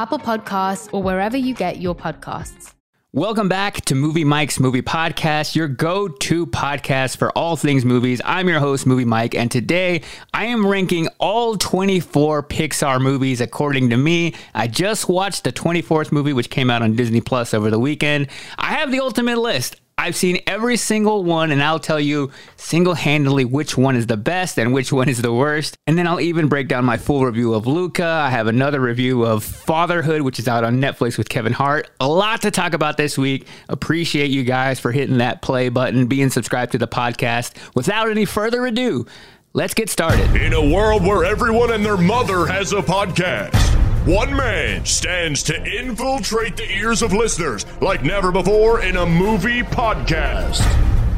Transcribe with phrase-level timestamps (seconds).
[0.00, 2.72] Apple Podcasts, or wherever you get your podcasts.
[3.12, 8.22] Welcome back to Movie Mike's Movie Podcast, your go to podcast for all things movies.
[8.24, 10.00] I'm your host, Movie Mike, and today
[10.32, 14.34] I am ranking all 24 Pixar movies according to me.
[14.54, 18.28] I just watched the 24th movie, which came out on Disney Plus over the weekend.
[18.56, 19.82] I have the ultimate list.
[20.00, 24.16] I've seen every single one, and I'll tell you single handedly which one is the
[24.16, 25.76] best and which one is the worst.
[25.86, 28.06] And then I'll even break down my full review of Luca.
[28.06, 31.90] I have another review of Fatherhood, which is out on Netflix with Kevin Hart.
[32.00, 33.46] A lot to talk about this week.
[33.68, 37.52] Appreciate you guys for hitting that play button, being subscribed to the podcast.
[37.74, 39.04] Without any further ado,
[39.52, 40.36] let's get started.
[40.36, 43.54] In a world where everyone and their mother has a podcast,
[44.06, 49.62] one man stands to infiltrate the ears of listeners like never before in a movie
[49.62, 50.60] podcast.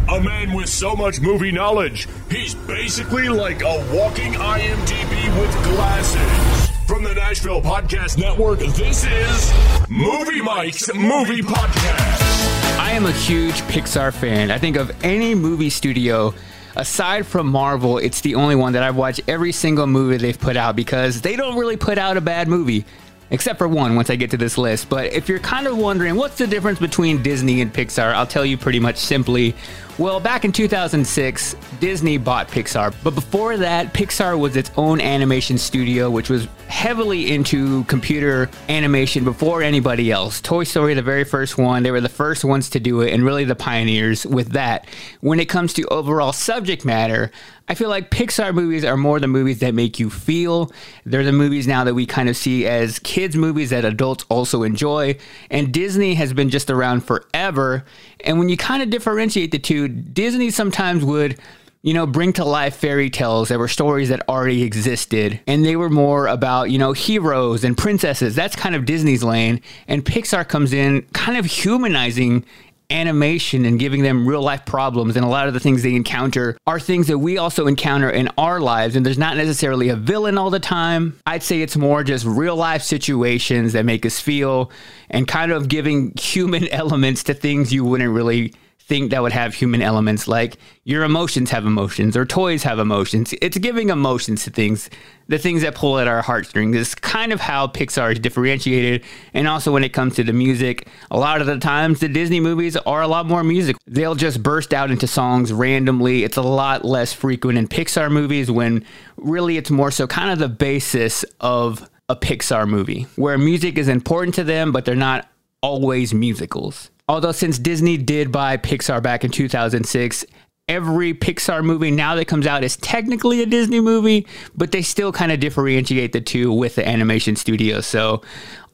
[0.08, 6.68] A man with so much movie knowledge, he's basically like a walking IMDb with glasses.
[6.86, 9.52] From the Nashville Podcast Network, this is
[9.88, 12.78] Movie Mike's Movie Podcast.
[12.78, 14.50] I am a huge Pixar fan.
[14.50, 16.34] I think of any movie studio
[16.76, 20.56] aside from Marvel, it's the only one that I've watched every single movie they've put
[20.56, 22.84] out because they don't really put out a bad movie.
[23.30, 24.90] Except for one once I get to this list.
[24.90, 28.44] But if you're kind of wondering what's the difference between Disney and Pixar, I'll tell
[28.44, 29.54] you pretty much simply.
[30.02, 32.92] Well, back in 2006, Disney bought Pixar.
[33.04, 39.22] But before that, Pixar was its own animation studio, which was heavily into computer animation
[39.22, 40.40] before anybody else.
[40.40, 43.24] Toy Story, the very first one, they were the first ones to do it and
[43.24, 44.88] really the pioneers with that.
[45.20, 47.30] When it comes to overall subject matter,
[47.68, 50.72] I feel like Pixar movies are more the movies that make you feel.
[51.06, 54.62] They're the movies now that we kind of see as kids' movies that adults also
[54.62, 55.16] enjoy.
[55.50, 57.84] And Disney has been just around forever.
[58.24, 61.38] And when you kind of differentiate the two, Disney sometimes would
[61.82, 65.40] you know, bring to life fairy tales that were stories that already existed.
[65.48, 68.36] And they were more about, you know, heroes and princesses.
[68.36, 69.60] That's kind of Disney's lane.
[69.88, 72.44] And Pixar comes in kind of humanizing
[72.92, 75.16] animation and giving them real life problems.
[75.16, 78.28] And a lot of the things they encounter are things that we also encounter in
[78.38, 78.94] our lives.
[78.94, 81.18] And there's not necessarily a villain all the time.
[81.26, 84.70] I'd say it's more just real life situations that make us feel
[85.10, 88.54] and kind of giving human elements to things you wouldn't really
[88.92, 93.32] think that would have human elements like your emotions have emotions or toys have emotions.
[93.40, 94.90] It's giving emotions to things,
[95.28, 96.76] the things that pull at our heartstrings.
[96.76, 99.02] It's kind of how Pixar is differentiated.
[99.32, 102.38] And also when it comes to the music, a lot of the times the Disney
[102.38, 103.76] movies are a lot more music.
[103.86, 106.22] They'll just burst out into songs randomly.
[106.22, 108.84] It's a lot less frequent in Pixar movies when
[109.16, 113.88] really it's more so kind of the basis of a Pixar movie where music is
[113.88, 115.30] important to them, but they're not
[115.62, 116.90] always musicals.
[117.12, 120.24] Although since Disney did buy Pixar back in 2006,
[120.66, 124.26] every Pixar movie now that comes out is technically a Disney movie,
[124.56, 127.82] but they still kind of differentiate the two with the animation studio.
[127.82, 128.22] So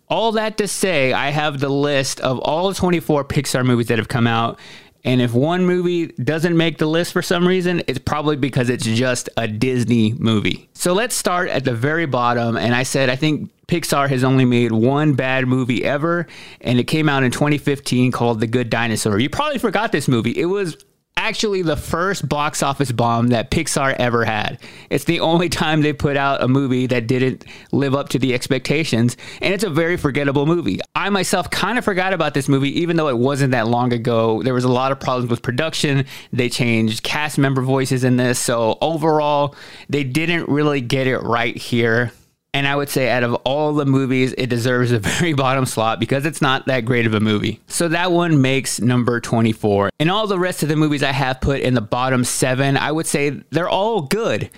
[0.07, 4.07] all that to say, I have the list of all 24 Pixar movies that have
[4.07, 4.61] come out.
[5.03, 8.85] And if one movie doesn't make the list for some reason, it's probably because it's
[8.85, 10.69] just a Disney movie.
[10.75, 12.57] So let's start at the very bottom.
[12.57, 16.27] And I said, I think Pixar has only made one bad movie ever,
[16.63, 19.19] and it came out in 2015 called The Good Dinosaur.
[19.19, 20.31] You probably forgot this movie.
[20.31, 20.79] It was
[21.19, 24.59] actually the first box office bomb that Pixar ever had.
[24.89, 28.33] It's the only time they put out a movie that didn't live up to the
[28.33, 30.81] expectations, and it's a very forgettable movie.
[30.95, 34.43] I myself kind of forgot about this movie, even though it wasn't that long ago.
[34.43, 36.07] There was a lot of problems with production.
[36.33, 39.55] They changed cast member voices in this, so overall,
[39.91, 42.13] they didn't really get it right here.
[42.59, 46.01] And I would say out of all the movies, it deserves a very bottom slot
[46.01, 47.61] because it's not that great of a movie.
[47.69, 49.91] So that one makes number 24.
[50.01, 52.91] And all the rest of the movies I have put in the bottom seven, I
[52.91, 54.51] would say they're all good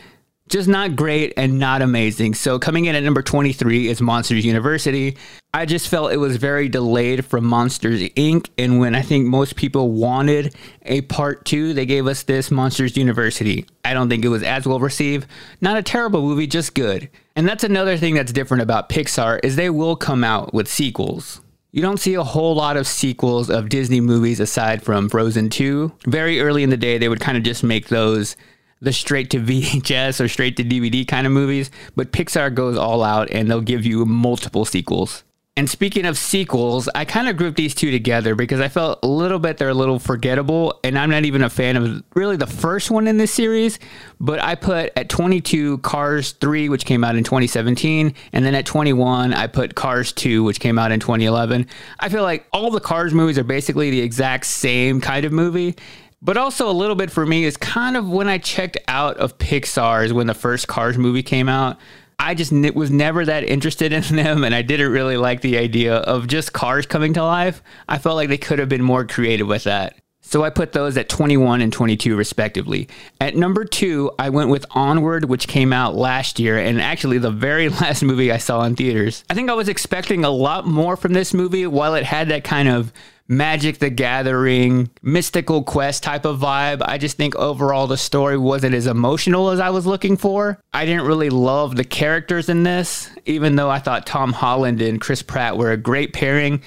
[0.49, 2.35] just not great and not amazing.
[2.35, 5.17] So coming in at number 23 is Monsters University.
[5.53, 8.49] I just felt it was very delayed from Monsters Inc.
[8.57, 12.97] And when I think most people wanted a part two, they gave us this Monsters
[12.97, 13.67] University.
[13.85, 15.27] I don't think it was as well received.
[15.61, 17.11] Not a terrible movie, just good.
[17.35, 21.41] And that's another thing that's different about Pixar is they will come out with sequels.
[21.73, 25.93] You don't see a whole lot of sequels of Disney movies aside from Frozen 2.
[26.07, 28.37] Very early in the day, they would kind of just make those
[28.81, 33.03] the straight to VHS or straight to DVD kind of movies, but Pixar goes all
[33.03, 35.25] out and they'll give you multiple sequels.
[35.57, 39.09] And speaking of sequels, I kind of grouped these two together because I felt a
[39.09, 42.47] little bit they're a little forgettable, and I'm not even a fan of really the
[42.47, 43.79] first one in this series.
[44.21, 48.65] But I put at 22 Cars 3, which came out in 2017, and then at
[48.65, 51.67] 21 I put Cars 2, which came out in 2011.
[51.99, 55.75] I feel like all the Cars movies are basically the exact same kind of movie,
[56.23, 59.37] but also a little bit for me is kind of when I checked out of
[59.39, 61.79] Pixar's when the first Cars movie came out.
[62.21, 65.97] I just was never that interested in them, and I didn't really like the idea
[65.97, 67.63] of just cars coming to life.
[67.89, 69.97] I felt like they could have been more creative with that.
[70.21, 72.89] So I put those at 21 and 22 respectively.
[73.21, 77.31] At number two, I went with Onward, which came out last year, and actually the
[77.31, 79.25] very last movie I saw in theaters.
[79.31, 82.45] I think I was expecting a lot more from this movie while it had that
[82.45, 82.93] kind of
[83.31, 86.83] Magic the Gathering, mystical quest type of vibe.
[86.85, 90.59] I just think overall the story wasn't as emotional as I was looking for.
[90.73, 95.01] I didn't really love the characters in this, even though I thought Tom Holland and
[95.01, 96.61] Chris Pratt were a great pairing.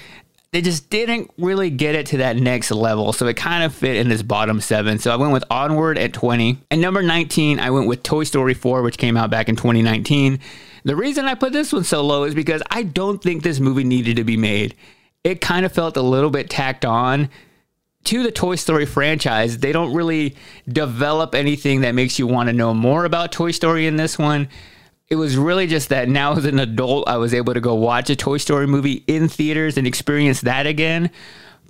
[0.52, 3.12] They just didn't really get it to that next level.
[3.12, 4.98] So it kind of fit in this bottom seven.
[4.98, 6.60] So I went with Onward at 20.
[6.70, 10.38] And number 19, I went with Toy Story 4, which came out back in 2019.
[10.84, 13.84] The reason I put this one so low is because I don't think this movie
[13.84, 14.74] needed to be made
[15.24, 17.30] it kind of felt a little bit tacked on
[18.04, 19.58] to the Toy Story franchise.
[19.58, 20.36] They don't really
[20.68, 24.48] develop anything that makes you want to know more about Toy Story in this one.
[25.08, 28.10] It was really just that now as an adult, I was able to go watch
[28.10, 31.10] a Toy Story movie in theaters and experience that again.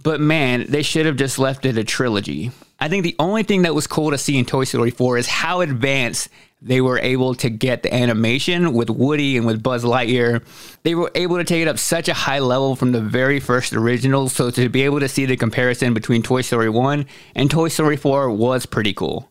[0.03, 2.51] But man, they should have just left it a trilogy.
[2.81, 5.29] I think the only thing that was cool to see in Toy Story 4 is
[5.29, 6.29] how advanced
[6.65, 10.43] they were able to get the animation with Woody and with Buzz Lightyear.
[10.83, 13.75] They were able to take it up such a high level from the very first
[13.75, 14.31] original.
[14.31, 17.99] So to be able to see the comparison between Toy Story 1 and Toy Story
[17.99, 19.29] 4 was pretty cool.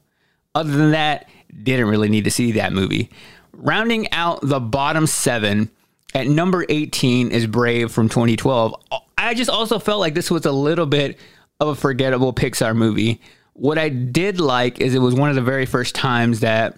[0.53, 1.27] Other than that,
[1.63, 3.09] didn't really need to see that movie.
[3.51, 5.71] Rounding out the bottom seven,
[6.13, 8.75] at number 18 is Brave from 2012.
[9.17, 11.17] I just also felt like this was a little bit
[11.59, 13.19] of a forgettable Pixar movie.
[13.53, 16.77] What I did like is it was one of the very first times that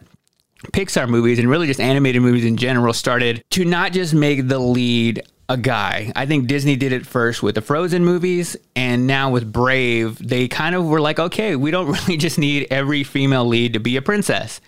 [0.72, 4.60] Pixar movies and really just animated movies in general started to not just make the
[4.60, 6.12] lead a guy.
[6.16, 10.48] I think Disney did it first with the Frozen movies, and now with Brave, they
[10.48, 13.98] kind of were like, okay, we don't really just need every female lead to be
[13.98, 14.60] a princess.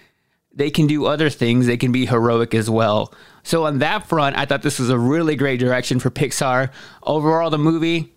[0.54, 3.14] They can do other things, they can be heroic as well.
[3.44, 6.72] So, on that front, I thought this was a really great direction for Pixar.
[7.04, 8.14] Overall, the movie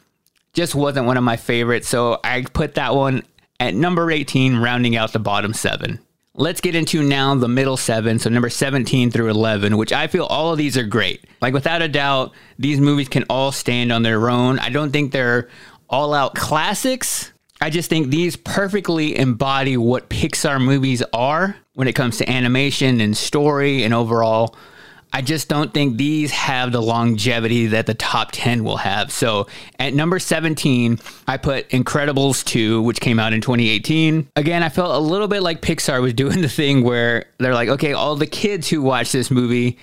[0.53, 3.23] just wasn't one of my favorites, so I put that one
[3.61, 6.01] at number 18, rounding out the bottom seven.
[6.41, 10.25] Let's get into now the middle seven, so number 17 through 11, which I feel
[10.25, 11.23] all of these are great.
[11.43, 14.59] Like, without a doubt, these movies can all stand on their own.
[14.59, 15.51] I don't think they're
[15.91, 17.31] all out classics.
[17.61, 23.03] I just think these perfectly embody what Pixar movies are when it comes to animation
[23.03, 24.57] and story and overall
[25.13, 29.11] I just don't think these have the longevity that the top 10 will have.
[29.11, 29.49] So
[29.79, 34.29] at number 17, I put Incredibles 2, which came out in 2018.
[34.37, 37.69] Again, I felt a little bit like Pixar was doing the thing where they're like,
[37.69, 39.79] okay, all the kids who watch this movie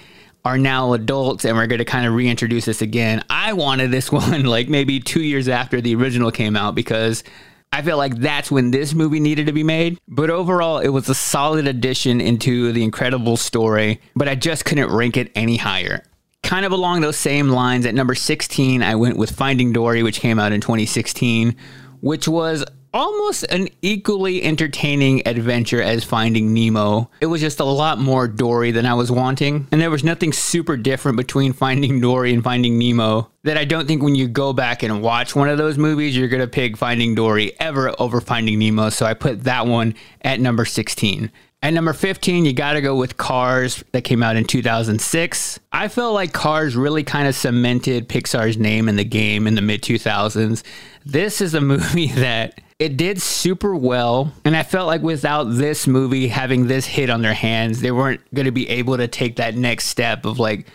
[0.46, 3.22] are now adults and we're going to kind of reintroduce this again.
[3.29, 7.24] I wanted this one like maybe two years after the original came out because
[7.72, 10.00] I feel like that's when this movie needed to be made.
[10.08, 14.92] But overall, it was a solid addition into the incredible story, but I just couldn't
[14.92, 16.04] rank it any higher.
[16.44, 20.20] Kind of along those same lines, at number 16, I went with Finding Dory, which
[20.20, 21.56] came out in 2016,
[22.00, 27.10] which was almost an equally entertaining adventure as Finding Nemo.
[27.22, 30.34] It was just a lot more Dory than I was wanting, and there was nothing
[30.34, 34.53] super different between Finding Dory and Finding Nemo that I don't think when you go
[34.53, 38.20] back and watch one of those movies, you're going to pick Finding Dory ever over
[38.20, 38.89] Finding Nemo.
[38.89, 41.32] So I put that one at number 16.
[41.64, 45.60] At number 15, you got to go with Cars that came out in 2006.
[45.72, 49.62] I felt like Cars really kind of cemented Pixar's name in the game in the
[49.62, 50.62] mid 2000s.
[51.04, 54.32] This is a movie that it did super well.
[54.46, 58.22] And I felt like without this movie having this hit on their hands, they weren't
[58.36, 60.68] going to be able to take that next step of like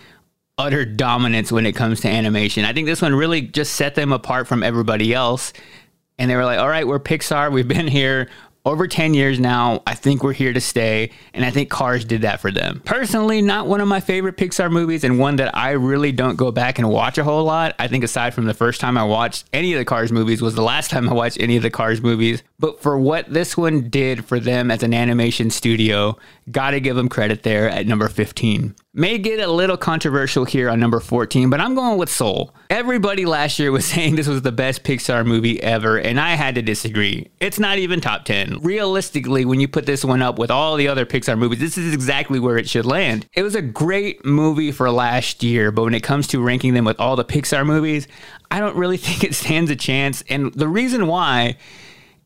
[0.58, 2.64] utter dominance when it comes to animation.
[2.64, 5.52] I think this one really just set them apart from everybody else.
[6.18, 7.52] And they were like, all right, we're Pixar.
[7.52, 8.28] We've been here
[8.64, 9.82] over 10 years now.
[9.86, 11.10] I think we're here to stay.
[11.34, 12.80] And I think Cars did that for them.
[12.84, 16.52] Personally, not one of my favorite Pixar movies and one that I really don't go
[16.52, 17.74] back and watch a whole lot.
[17.78, 20.54] I think aside from the first time I watched any of the Cars movies was
[20.54, 22.42] the last time I watched any of the Cars movies.
[22.58, 26.16] But for what this one did for them as an animation studio,
[26.50, 28.74] gotta give them credit there at number 15.
[28.94, 32.54] May get a little controversial here on number 14, but I'm going with Soul.
[32.68, 36.56] Everybody last year was saying this was the best Pixar movie ever, and I had
[36.56, 37.30] to disagree.
[37.40, 38.58] It's not even top 10.
[38.60, 41.94] Realistically, when you put this one up with all the other Pixar movies, this is
[41.94, 43.26] exactly where it should land.
[43.32, 46.84] It was a great movie for last year, but when it comes to ranking them
[46.84, 48.06] with all the Pixar movies,
[48.50, 50.22] I don't really think it stands a chance.
[50.28, 51.56] And the reason why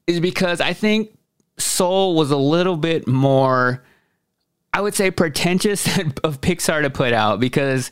[0.08, 1.16] is because I think
[1.58, 3.84] Soul was a little bit more,
[4.76, 5.86] I would say, pretentious
[6.22, 7.90] of Pixar to put out because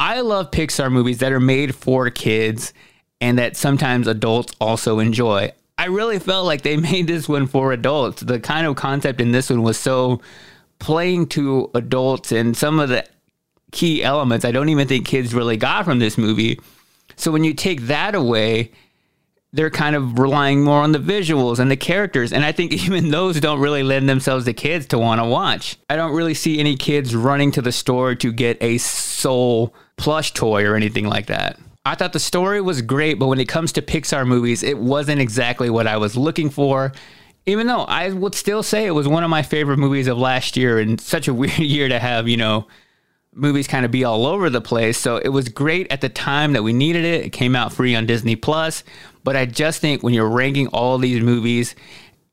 [0.00, 2.74] I love Pixar movies that are made for kids
[3.20, 5.52] and that sometimes adults also enjoy.
[5.78, 8.22] I really felt like they made this one for adults.
[8.22, 10.20] The kind of concept in this one was so
[10.80, 13.06] playing to adults and some of the
[13.70, 16.58] key elements I don't even think kids really got from this movie.
[17.14, 18.72] So when you take that away,
[19.56, 22.32] they're kind of relying more on the visuals and the characters.
[22.32, 25.76] And I think even those don't really lend themselves to kids to want to watch.
[25.88, 30.32] I don't really see any kids running to the store to get a soul plush
[30.32, 31.58] toy or anything like that.
[31.86, 35.20] I thought the story was great, but when it comes to Pixar movies, it wasn't
[35.20, 36.92] exactly what I was looking for.
[37.46, 40.56] Even though I would still say it was one of my favorite movies of last
[40.56, 42.66] year and such a weird year to have, you know,
[43.32, 44.98] movies kind of be all over the place.
[44.98, 47.24] So it was great at the time that we needed it.
[47.26, 48.82] It came out free on Disney Plus,
[49.26, 51.74] but I just think when you're ranking all these movies,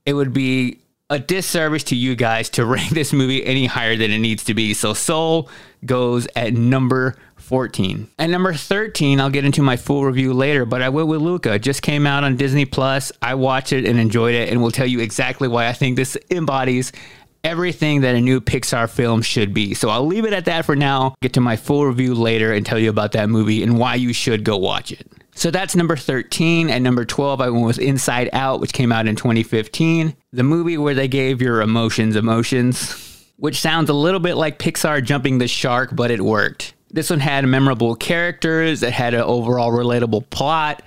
[0.05, 0.77] it would be
[1.09, 4.53] a disservice to you guys to rank this movie any higher than it needs to
[4.53, 4.75] be.
[4.75, 5.49] So Soul
[5.83, 8.11] goes at number 14.
[8.19, 11.55] At number 13, I'll get into my full review later, but I went with Luca.
[11.55, 13.11] It just came out on Disney Plus.
[13.23, 16.15] I watched it and enjoyed it and will tell you exactly why I think this
[16.29, 16.91] embodies
[17.43, 19.73] everything that a new Pixar film should be.
[19.73, 21.15] So I'll leave it at that for now.
[21.23, 24.13] Get to my full review later and tell you about that movie and why you
[24.13, 25.07] should go watch it.
[25.35, 26.69] So that's number 13.
[26.69, 30.15] At number 12, I went with Inside Out, which came out in 2015.
[30.31, 35.03] The movie where they gave your emotions emotions, which sounds a little bit like Pixar
[35.03, 36.73] jumping the shark, but it worked.
[36.91, 40.83] This one had memorable characters, it had an overall relatable plot,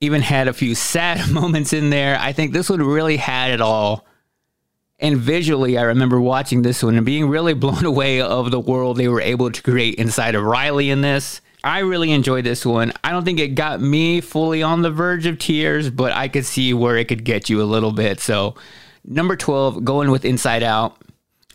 [0.00, 2.18] even had a few sad moments in there.
[2.18, 4.06] I think this one really had it all.
[4.98, 8.96] And visually, I remember watching this one and being really blown away of the world
[8.96, 11.42] they were able to create inside of Riley in this.
[11.62, 12.92] I really enjoyed this one.
[13.04, 16.46] I don't think it got me fully on the verge of tears, but I could
[16.46, 18.20] see where it could get you a little bit.
[18.20, 18.54] So,
[19.04, 20.96] number 12, going with Inside Out.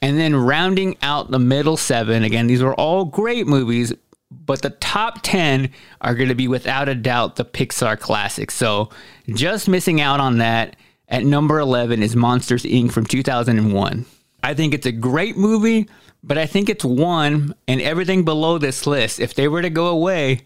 [0.02, 3.92] And then rounding out the middle seven, again, these were all great movies,
[4.30, 5.72] but the top 10
[6.02, 8.54] are going to be without a doubt the Pixar classics.
[8.54, 8.90] So
[9.30, 10.76] just missing out on that
[11.08, 12.92] at number 11 is Monsters Inc.
[12.92, 14.06] from 2001.
[14.44, 15.90] I think it's a great movie,
[16.26, 19.88] but I think it's one, and everything below this list, if they were to go
[19.88, 20.42] away,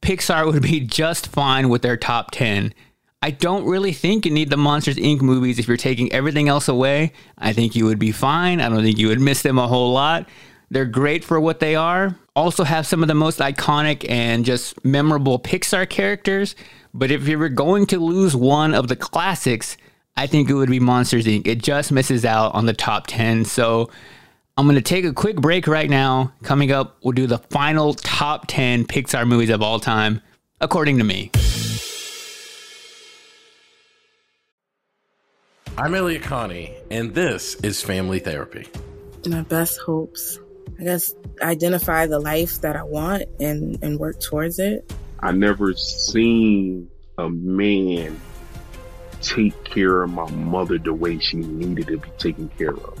[0.00, 2.72] Pixar would be just fine with their top 10.
[3.20, 5.20] I don't really think you need the Monsters Inc.
[5.20, 7.12] movies if you're taking everything else away.
[7.36, 8.60] I think you would be fine.
[8.60, 10.28] I don't think you would miss them a whole lot.
[10.70, 12.16] They're great for what they are.
[12.34, 16.54] Also, have some of the most iconic and just memorable Pixar characters.
[16.94, 19.76] But if you were going to lose one of the classics,
[20.16, 21.46] I think it would be Monsters Inc.
[21.46, 23.44] It just misses out on the top 10.
[23.44, 23.90] So
[24.58, 26.32] I'm going to take a quick break right now.
[26.42, 30.20] Coming up, we'll do the final top 10 Pixar movies of all time,
[30.60, 31.30] according to me.
[35.76, 38.66] I'm Elliott Connie, and this is Family Therapy.
[39.28, 40.40] My best hopes,
[40.80, 44.92] I guess, identify the life that I want and, and work towards it.
[45.20, 48.20] I never seen a man
[49.22, 53.00] take care of my mother the way she needed to be taken care of.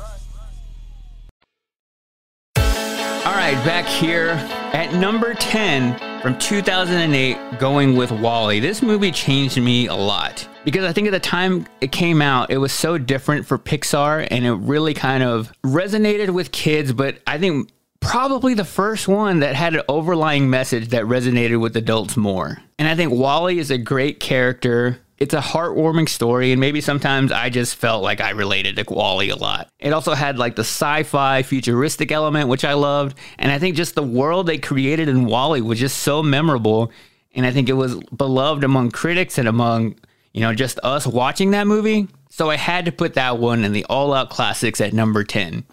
[3.23, 4.29] All right, back here
[4.73, 8.59] at number 10 from 2008, going with WALL-E.
[8.59, 12.49] This movie changed me a lot because I think at the time it came out,
[12.49, 17.21] it was so different for Pixar and it really kind of resonated with kids, but
[17.27, 17.69] I think
[17.99, 22.57] probably the first one that had an overlying message that resonated with adults more.
[22.79, 27.31] And I think WALL-E is a great character it's a heartwarming story, and maybe sometimes
[27.31, 29.69] I just felt like I related to WALL-E a lot.
[29.77, 33.93] It also had like the sci-fi futuristic element, which I loved, and I think just
[33.93, 36.91] the world they created in WALL-E was just so memorable,
[37.35, 39.95] and I think it was beloved among critics and among
[40.33, 42.07] you know just us watching that movie.
[42.31, 45.65] So I had to put that one in the all-out classics at number ten.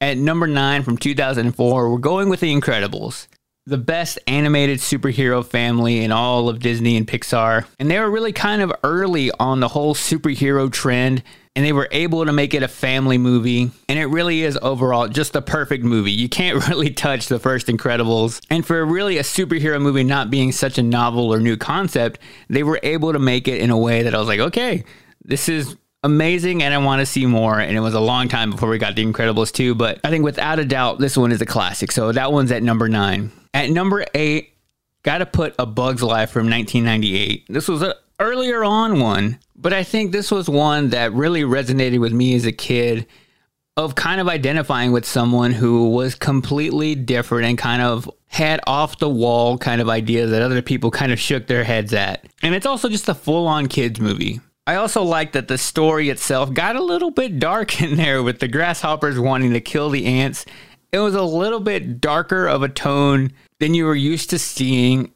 [0.00, 3.26] At number nine from 2004, we're going with The Incredibles
[3.68, 7.66] the best animated superhero family in all of Disney and Pixar.
[7.78, 11.22] And they were really kind of early on the whole superhero trend.
[11.54, 13.70] And they were able to make it a family movie.
[13.88, 16.12] And it really is overall just the perfect movie.
[16.12, 18.40] You can't really touch the first Incredibles.
[18.48, 22.62] And for really a superhero movie not being such a novel or new concept, they
[22.62, 24.84] were able to make it in a way that I was like, okay,
[25.24, 27.58] this is amazing and I want to see more.
[27.58, 30.24] And it was a long time before we got The Incredibles 2, but I think
[30.24, 31.92] without a doubt, this one is a classic.
[31.92, 33.32] So that one's at number nine.
[33.54, 34.54] At number eight,
[35.02, 37.46] got to put A Bug's Life from 1998.
[37.48, 42.00] This was an earlier on one, but I think this was one that really resonated
[42.00, 43.06] with me as a kid
[43.76, 48.98] of kind of identifying with someone who was completely different and kind of had off
[48.98, 52.26] the wall kind of ideas that other people kind of shook their heads at.
[52.42, 54.40] And it's also just a full on kids movie.
[54.66, 58.40] I also like that the story itself got a little bit dark in there with
[58.40, 60.44] the grasshoppers wanting to kill the ants
[60.92, 65.12] it was a little bit darker of a tone than you were used to seeing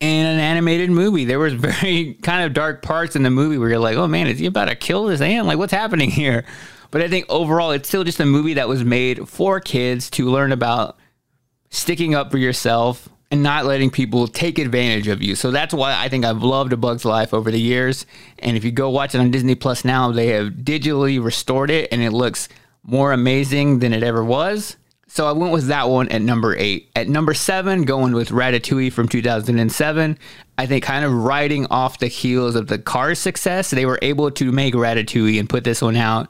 [0.00, 1.24] in an animated movie.
[1.24, 4.26] There was very kind of dark parts in the movie where you're like, "Oh man,
[4.26, 5.46] is he about to kill this ant?
[5.46, 6.44] Like, what's happening here?"
[6.90, 10.30] But I think overall, it's still just a movie that was made for kids to
[10.30, 10.96] learn about
[11.70, 15.34] sticking up for yourself and not letting people take advantage of you.
[15.34, 18.06] So that's why I think I've loved A Bug's Life over the years.
[18.38, 21.88] And if you go watch it on Disney Plus now, they have digitally restored it
[21.90, 22.48] and it looks
[22.84, 24.76] more amazing than it ever was.
[25.06, 26.90] So I went with that one at number eight.
[26.96, 30.18] At number seven, going with Ratatouille from 2007.
[30.56, 34.30] I think kind of riding off the heels of the Cars success, they were able
[34.32, 36.28] to make Ratatouille and put this one out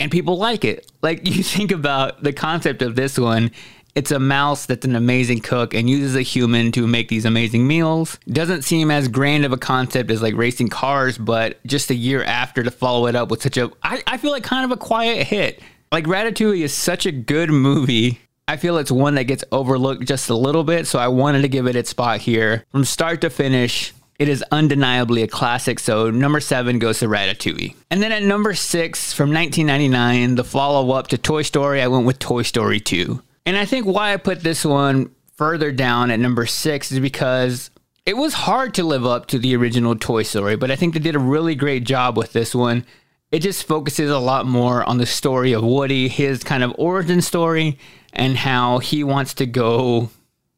[0.00, 0.90] and people like it.
[1.02, 3.50] Like you think about the concept of this one,
[3.94, 7.66] it's a mouse that's an amazing cook and uses a human to make these amazing
[7.66, 8.18] meals.
[8.26, 12.24] Doesn't seem as grand of a concept as like racing cars, but just a year
[12.24, 14.76] after to follow it up with such a, I, I feel like kind of a
[14.76, 15.60] quiet hit.
[15.94, 18.18] Like Ratatouille is such a good movie.
[18.48, 21.48] I feel it's one that gets overlooked just a little bit, so I wanted to
[21.48, 22.64] give it its spot here.
[22.72, 27.76] From start to finish, it is undeniably a classic, so number seven goes to Ratatouille.
[27.92, 32.06] And then at number six, from 1999, the follow up to Toy Story, I went
[32.06, 33.22] with Toy Story 2.
[33.46, 37.70] And I think why I put this one further down at number six is because
[38.04, 40.98] it was hard to live up to the original Toy Story, but I think they
[40.98, 42.84] did a really great job with this one.
[43.34, 47.20] It just focuses a lot more on the story of Woody, his kind of origin
[47.20, 47.80] story,
[48.12, 50.10] and how he wants to go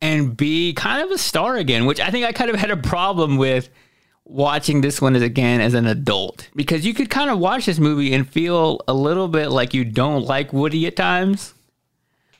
[0.03, 2.77] and be kind of a star again, which I think I kind of had a
[2.77, 3.71] problem with
[4.27, 6.51] watching this one as again as an adult.
[6.55, 9.87] Because you could kind of watch this movie and feel a little bit like you
[9.87, 11.55] don't like Woody at times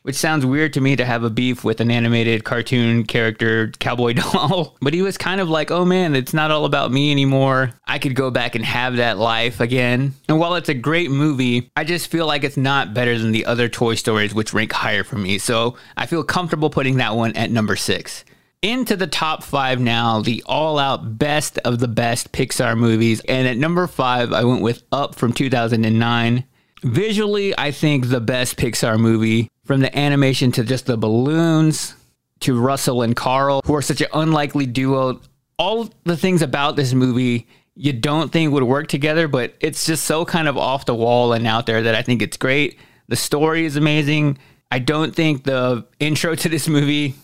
[0.07, 4.13] which sounds weird to me to have a beef with an animated cartoon character cowboy
[4.13, 4.77] doll.
[4.81, 7.73] but he was kind of like, oh man, it's not all about me anymore.
[7.89, 10.15] I could go back and have that life again.
[10.29, 13.47] And while it's a great movie, I just feel like it's not better than the
[13.47, 15.39] other Toy Stories, which rank higher for me.
[15.39, 18.25] So I feel comfortable putting that one at number six.
[18.63, 23.23] Into the top five now, the all out best of the best Pixar movies.
[23.29, 26.45] And at number five, I went with Up from 2009.
[26.85, 31.95] Visually, I think the best Pixar movie from the animation to just the balloons
[32.41, 35.21] to Russell and Carl, who are such an unlikely duo.
[35.59, 40.05] All the things about this movie you don't think would work together, but it's just
[40.05, 42.79] so kind of off the wall and out there that I think it's great.
[43.09, 44.39] The story is amazing.
[44.71, 47.15] I don't think the intro to this movie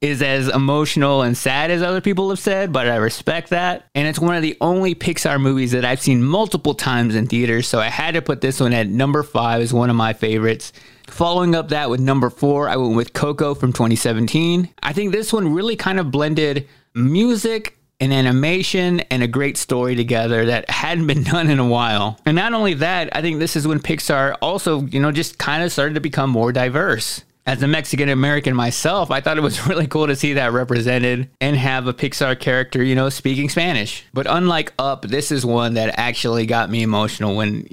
[0.00, 3.84] is as emotional and sad as other people have said, but I respect that.
[3.94, 7.66] And it's one of the only Pixar movies that I've seen multiple times in theaters,
[7.66, 10.72] so I had to put this one at number five as one of my favorites.
[11.06, 14.70] Following up that with number four, I went with Coco from 2017.
[14.82, 19.94] I think this one really kind of blended music and animation and a great story
[19.94, 22.18] together that hadn't been done in a while.
[22.24, 25.62] And not only that, I think this is when Pixar also, you know, just kind
[25.62, 29.66] of started to become more diverse as a Mexican American myself, I thought it was
[29.66, 34.04] really cool to see that represented and have a Pixar character, you know, speaking Spanish.
[34.12, 37.66] But unlike Up, this is one that actually got me emotional when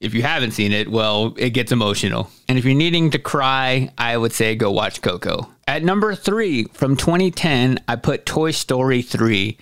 [0.00, 2.30] if you haven't seen it, well, it gets emotional.
[2.46, 5.50] And if you're needing to cry, I would say go watch Coco.
[5.66, 9.56] At number three from 2010, I put Toy Story 3.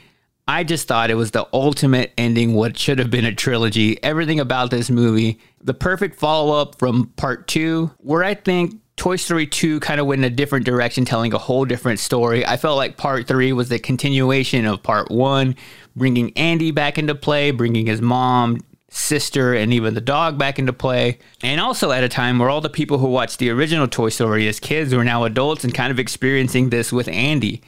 [0.48, 4.02] I just thought it was the ultimate ending, what should have been a trilogy.
[4.02, 9.16] Everything about this movie, the perfect follow up from part two, where I think Toy
[9.16, 12.44] Story 2 kind of went in a different direction, telling a whole different story.
[12.44, 15.56] I felt like part 3 was the continuation of part 1,
[15.96, 20.72] bringing Andy back into play, bringing his mom, sister, and even the dog back into
[20.72, 21.18] play.
[21.42, 24.46] And also at a time where all the people who watched the original Toy Story
[24.46, 27.62] as kids were now adults and kind of experiencing this with Andy.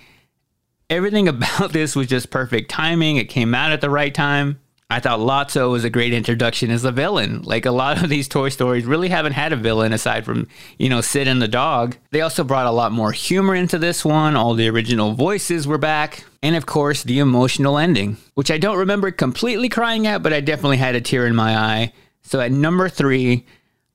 [0.91, 3.17] Everything about this was just perfect timing.
[3.17, 4.61] It came out at the right time.
[4.95, 7.43] I thought Lotso was a great introduction as a villain.
[7.43, 10.47] Like a lot of these Toy Stories really haven't had a villain aside from,
[10.79, 11.97] you know, Sid and the dog.
[12.13, 14.37] They also brought a lot more humor into this one.
[14.37, 16.23] All the original voices were back.
[16.45, 20.41] And of course, the emotional ending, which I don't remember completely crying at, but I
[20.41, 21.93] definitely had a tear in my eye.
[22.23, 23.47] So at number three,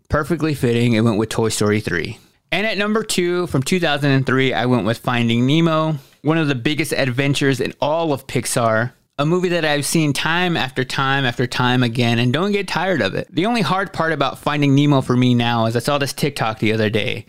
[0.09, 2.17] perfectly fitting, it went with Toy Story 3.
[2.51, 6.91] And at number two, from 2003, I went with Finding Nemo, one of the biggest
[6.91, 11.83] adventures in all of Pixar a movie that I've seen time after time after time
[11.83, 13.27] again and don't get tired of it.
[13.29, 16.59] The only hard part about Finding Nemo for me now is I saw this TikTok
[16.59, 17.25] the other day,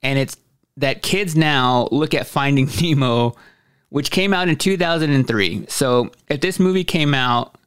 [0.00, 0.36] and it's
[0.76, 3.34] that kids now look at Finding Nemo,
[3.88, 5.66] which came out in 2003.
[5.68, 7.58] So if this movie came out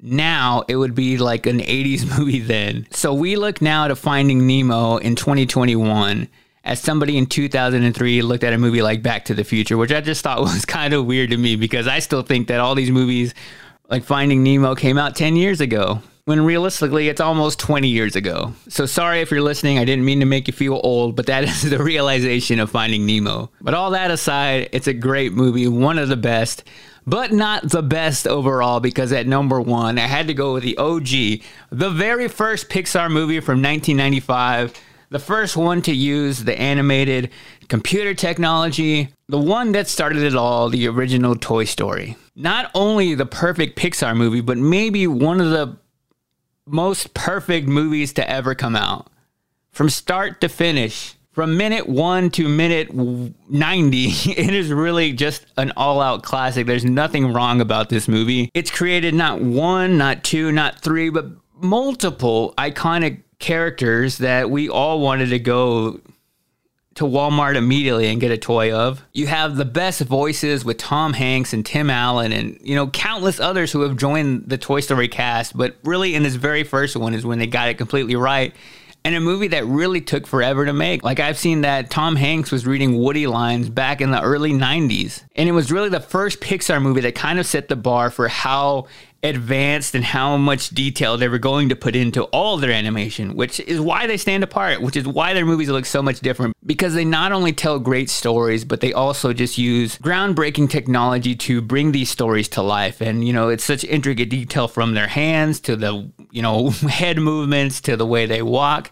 [0.00, 2.88] now, it would be like an 80s movie then.
[2.90, 6.28] So we look now to Finding Nemo in 2021
[6.64, 10.00] as somebody in 2003 looked at a movie like Back to the Future, which I
[10.00, 12.90] just thought was kind of weird to me because I still think that all these
[12.90, 13.34] movies
[13.88, 18.52] like Finding Nemo came out 10 years ago when realistically it's almost 20 years ago.
[18.68, 21.44] So sorry if you're listening, I didn't mean to make you feel old, but that
[21.44, 23.50] is the realization of Finding Nemo.
[23.60, 26.64] But all that aside, it's a great movie, one of the best.
[27.04, 30.78] But not the best overall because at number one, I had to go with the
[30.78, 34.72] OG, the very first Pixar movie from 1995
[35.12, 37.30] the first one to use the animated
[37.68, 42.16] computer technology, the one that started it all, the original Toy Story.
[42.34, 45.76] Not only the perfect Pixar movie, but maybe one of the
[46.66, 49.08] most perfect movies to ever come out.
[49.70, 55.72] From start to finish, from minute one to minute 90, it is really just an
[55.76, 56.66] all out classic.
[56.66, 58.50] There's nothing wrong about this movie.
[58.54, 61.26] It's created not one, not two, not three, but
[61.60, 66.00] multiple iconic characters that we all wanted to go
[66.94, 69.04] to Walmart immediately and get a toy of.
[69.12, 73.40] You have the best voices with Tom Hanks and Tim Allen and you know countless
[73.40, 77.14] others who have joined the Toy Story cast, but really in this very first one
[77.14, 78.54] is when they got it completely right.
[79.04, 81.02] And a movie that really took forever to make.
[81.02, 85.24] Like I've seen that Tom Hanks was reading Woody lines back in the early 90s.
[85.34, 88.28] And it was really the first Pixar movie that kind of set the bar for
[88.28, 88.86] how
[89.22, 93.60] advanced and how much detail they were going to put into all their animation, which
[93.60, 96.94] is why they stand apart, which is why their movies look so much different because
[96.94, 101.92] they not only tell great stories, but they also just use groundbreaking technology to bring
[101.92, 103.00] these stories to life.
[103.00, 107.18] And, you know, it's such intricate detail from their hands to the, you know, head
[107.18, 108.90] movements to the way they walk.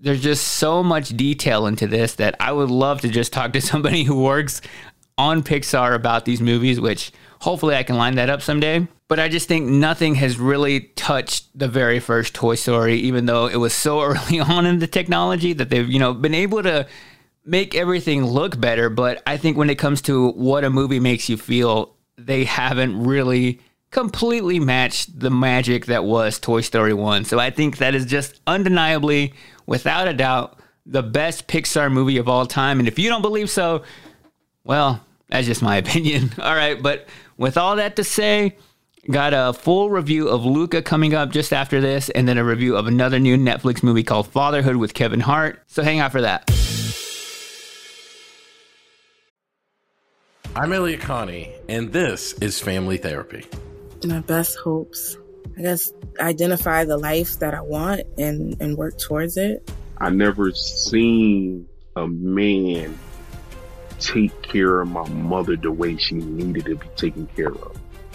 [0.00, 3.60] There's just so much detail into this that I would love to just talk to
[3.60, 4.60] somebody who works
[5.16, 8.88] on Pixar about these movies, which hopefully I can line that up someday.
[9.10, 13.48] But I just think nothing has really touched the very first Toy Story, even though
[13.48, 16.86] it was so early on in the technology that they've, you know, been able to
[17.44, 18.88] make everything look better.
[18.88, 23.02] But I think when it comes to what a movie makes you feel, they haven't
[23.02, 23.58] really
[23.90, 27.24] completely matched the magic that was Toy Story 1.
[27.24, 29.34] So I think that is just undeniably,
[29.66, 32.78] without a doubt, the best Pixar movie of all time.
[32.78, 33.82] And if you don't believe so,
[34.62, 36.30] well, that's just my opinion.
[36.38, 38.56] All right, but with all that to say,
[39.08, 42.76] got a full review of Luca coming up just after this, and then a review
[42.76, 45.62] of another new Netflix movie called Fatherhood with Kevin Hart.
[45.66, 46.50] So hang out for that.
[50.56, 53.46] I'm Elliott Connie, and this is Family Therapy.
[54.04, 55.16] My best hopes.
[55.56, 59.70] I guess identify the life that I want and, and work towards it.
[59.98, 62.98] I never seen a man
[63.98, 67.79] take care of my mother the way she needed to be taken care of.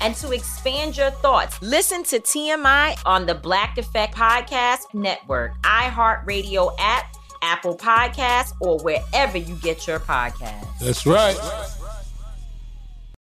[0.00, 6.74] and to expand your thoughts, listen to TMI on the Black Effect Podcast Network, iHeartRadio
[6.78, 10.78] app, Apple Podcasts, or wherever you get your podcasts.
[10.80, 11.38] That's right.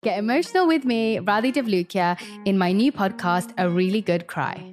[0.02, 4.72] Get emotional with me, Radhi Devlukia, in my new podcast, A Really Good Cry.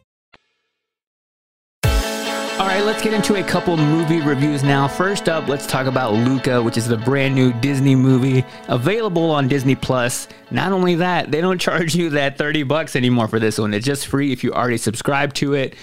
[2.61, 4.87] All right, let's get into a couple movie reviews now.
[4.87, 9.47] First up, let's talk about Luca, which is the brand new Disney movie available on
[9.47, 10.27] Disney Plus.
[10.51, 13.73] Not only that, they don't charge you that 30 bucks anymore for this one.
[13.73, 15.73] It's just free if you already subscribe to it.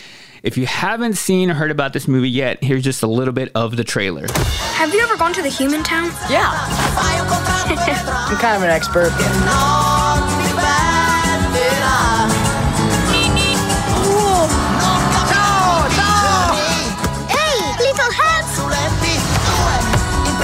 [0.44, 3.50] If you haven't seen or heard about this movie yet, here's just a little bit
[3.56, 4.28] of the trailer.
[4.30, 6.12] Have you ever gone to the human town?
[6.30, 6.48] Yeah.
[8.30, 9.97] I'm kind of an expert.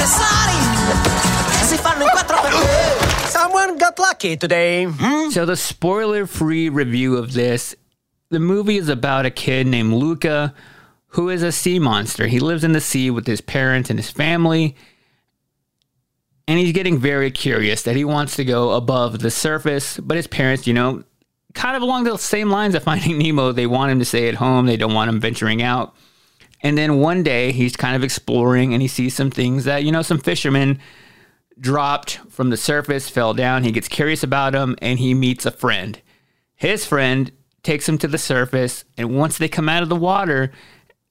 [0.07, 2.37] Si fanno in quattro.
[3.27, 4.85] Someone got lucky today.
[4.85, 5.31] Hmm?
[5.31, 7.75] So the spoiler-free review of this,
[8.29, 10.55] the movie is about a kid named Luca
[11.15, 12.27] who is a sea monster.
[12.27, 14.77] He lives in the sea with his parents and his family.
[16.47, 20.27] And he's getting very curious that he wants to go above the surface, but his
[20.27, 21.05] parents, you know,
[21.55, 24.35] kind of along the same lines of Finding Nemo, they want him to stay at
[24.35, 25.95] home, they don't want him venturing out.
[26.65, 29.93] And then one day he's kind of exploring and he sees some things that, you
[29.93, 30.81] know, some fishermen
[31.61, 33.63] dropped from the surface, fell down.
[33.63, 36.01] He gets curious about them and he meets a friend.
[36.57, 37.31] His friend
[37.63, 40.53] takes him to the surface, and once they come out of the water,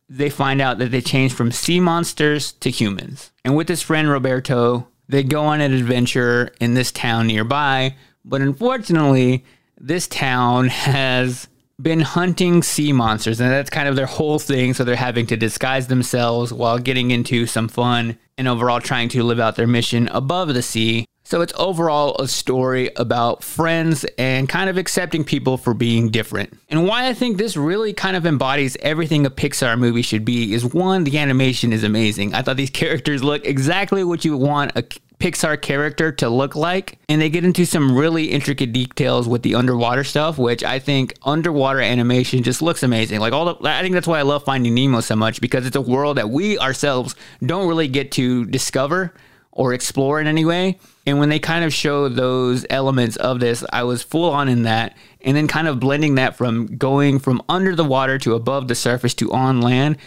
[0.08, 3.32] they find out that they changed from sea monsters to humans.
[3.44, 8.42] And with his friend Roberto, they go on an adventure in this town nearby, but
[8.42, 9.44] unfortunately,
[9.78, 11.48] this town has
[11.82, 14.74] been hunting sea monsters, and that's kind of their whole thing.
[14.74, 19.24] So they're having to disguise themselves while getting into some fun and overall trying to
[19.24, 21.06] live out their mission above the sea.
[21.34, 26.56] So it's overall a story about friends and kind of accepting people for being different.
[26.70, 30.54] And why I think this really kind of embodies everything a Pixar movie should be
[30.54, 32.36] is one, the animation is amazing.
[32.36, 34.84] I thought these characters look exactly what you want a
[35.18, 37.00] Pixar character to look like.
[37.10, 41.16] And they get into some really intricate details with the underwater stuff, which I think
[41.24, 43.20] underwater animation just looks amazing.
[43.22, 45.76] Like all the, I think that's why I love Finding Nemo so much because it's
[45.76, 49.16] a world that we ourselves don't really get to discover
[49.52, 50.78] or explore in any way.
[51.06, 54.64] And when they kind of show those elements of this, I was full on in
[54.64, 54.96] that.
[55.22, 58.76] And then kind of blending that from going from under the water to above the
[58.76, 59.98] surface to on land.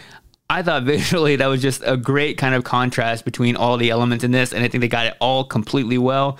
[0.49, 4.23] I thought visually that was just a great kind of contrast between all the elements
[4.23, 4.53] in this.
[4.53, 6.39] And I think they got it all completely well.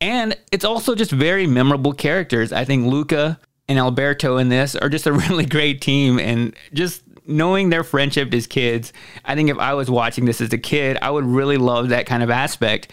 [0.00, 2.52] And it's also just very memorable characters.
[2.52, 6.18] I think Luca and Alberto in this are just a really great team.
[6.18, 8.92] And just knowing their friendship as kids,
[9.24, 12.06] I think if I was watching this as a kid, I would really love that
[12.06, 12.92] kind of aspect.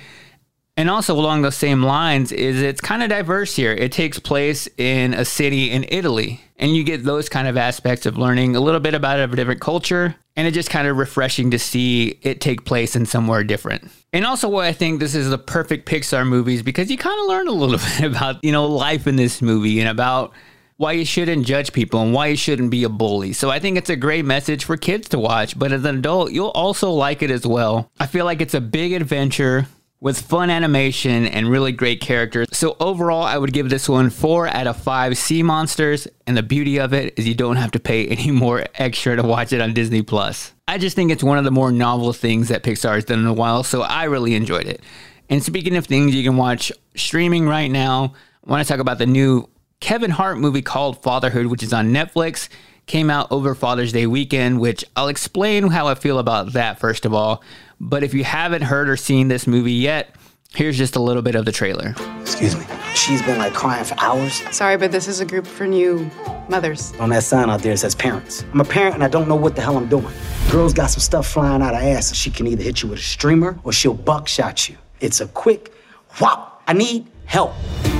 [0.77, 3.73] And also along those same lines is it's kind of diverse here.
[3.73, 8.05] It takes place in a city in Italy, and you get those kind of aspects
[8.05, 11.49] of learning a little bit about a different culture, and it's just kind of refreshing
[11.49, 13.89] to see it take place in somewhere different.
[14.13, 17.25] And also why I think this is the perfect Pixar movies because you kind of
[17.25, 20.31] learn a little bit about, you know, life in this movie and about
[20.75, 23.33] why you shouldn't judge people and why you shouldn't be a bully.
[23.33, 26.31] So I think it's a great message for kids to watch, but as an adult,
[26.31, 27.89] you'll also like it as well.
[27.99, 29.65] I feel like it's a big adventure
[29.99, 32.47] with fun animation and really great characters.
[32.51, 36.43] So overall, I would give this one 4 out of 5 sea monsters, and the
[36.43, 39.61] beauty of it is you don't have to pay any more extra to watch it
[39.61, 40.53] on Disney Plus.
[40.67, 43.25] I just think it's one of the more novel things that Pixar has done in
[43.25, 44.81] a while, so I really enjoyed it.
[45.29, 48.13] And speaking of things you can watch streaming right now,
[48.45, 51.89] I want to talk about the new Kevin Hart movie called Fatherhood, which is on
[51.89, 52.49] Netflix,
[52.85, 57.05] came out over Father's Day weekend, which I'll explain how I feel about that first
[57.05, 57.43] of all.
[57.79, 60.15] But if you haven't heard or seen this movie yet,
[60.53, 61.93] here's just a little bit of the trailer.
[62.21, 62.65] Excuse me.
[62.95, 64.41] She's been like crying for hours.
[64.55, 66.09] Sorry, but this is a group for new
[66.49, 66.93] mothers.
[66.99, 68.43] On that sign out there, it says parents.
[68.51, 70.11] I'm a parent and I don't know what the hell I'm doing.
[70.49, 72.99] Girl's got some stuff flying out her ass, so she can either hit you with
[72.99, 74.77] a streamer or she'll buckshot you.
[74.99, 75.71] It's a quick
[76.09, 76.63] whop.
[76.67, 77.53] I need help.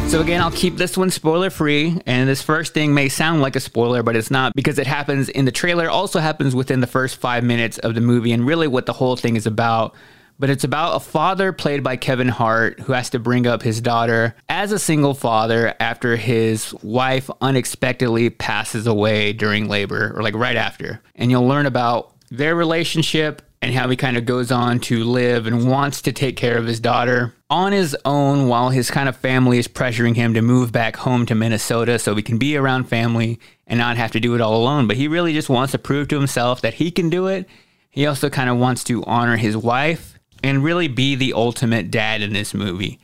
[0.08, 3.56] So again, I'll keep this one spoiler free, and this first thing may sound like
[3.58, 5.89] a spoiler, but it's not because it happens in the trailer.
[5.89, 9.17] Also happens within the first five minutes of the movie, and really what the whole
[9.17, 9.93] thing is about.
[10.39, 13.82] But it's about a father played by Kevin Hart who has to bring up his
[13.82, 20.36] daughter as a single father after his wife unexpectedly passes away during labor, or like
[20.36, 21.02] right after.
[21.15, 25.48] And you'll learn about their relationship and how he kind of goes on to live
[25.48, 29.15] and wants to take care of his daughter on his own while his kind of
[29.15, 32.86] family is pressuring him to move back home to Minnesota so he can be around
[32.86, 34.88] family and not have to do it all alone.
[34.88, 37.48] But he really just wants to prove to himself that he can do it.
[37.89, 42.22] He also kind of wants to honor his wife and really be the ultimate dad
[42.22, 43.00] in this movie.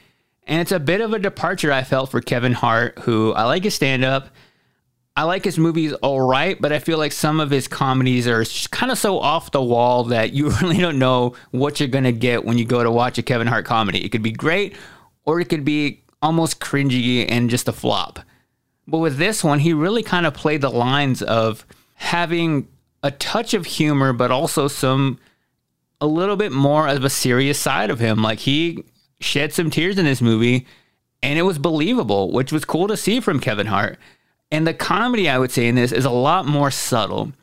[0.46, 3.64] And it's a bit of a departure I felt for Kevin Hart, who I like
[3.64, 4.30] his stand up.
[5.16, 8.44] I like his movies all right, but I feel like some of his comedies are
[8.72, 12.12] kind of so off the wall that you really don't know what you're going to
[12.12, 14.04] get when you go to watch a Kevin Hart comedy.
[14.04, 14.76] It could be great
[15.26, 18.20] or it could be almost cringy and just a flop.
[18.88, 22.68] But with this one, he really kind of played the lines of having
[23.04, 25.20] a touch of humor, but also some
[26.02, 28.22] a little bit more of a serious side of him.
[28.22, 28.84] Like he
[29.20, 30.66] shed some tears in this movie
[31.22, 34.00] and it was believable, which was cool to see from Kevin Hart.
[34.54, 37.34] And the comedy, I would say, in this is a lot more subtle.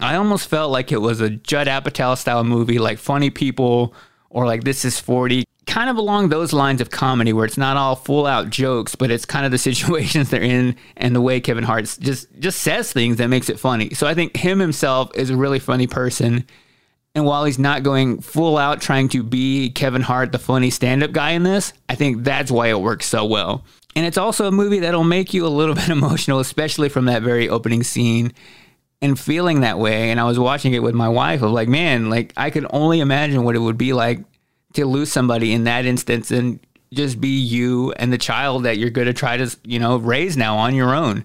[0.00, 3.92] I almost felt like it was a Judd Apatow style movie, like Funny People
[4.30, 7.76] or like This Is 40, kind of along those lines of comedy where it's not
[7.76, 11.38] all full out jokes, but it's kind of the situations they're in and the way
[11.38, 13.90] Kevin Hart just just says things that makes it funny.
[13.90, 16.46] So I think him himself is a really funny person.
[17.18, 21.02] And while he's not going full out trying to be Kevin Hart, the funny stand
[21.02, 23.64] up guy in this, I think that's why it works so well.
[23.96, 27.24] And it's also a movie that'll make you a little bit emotional, especially from that
[27.24, 28.32] very opening scene
[29.02, 30.12] and feeling that way.
[30.12, 33.00] And I was watching it with my wife of like, man, like I could only
[33.00, 34.20] imagine what it would be like
[34.74, 36.60] to lose somebody in that instance and
[36.94, 40.36] just be you and the child that you're going to try to, you know, raise
[40.36, 41.24] now on your own.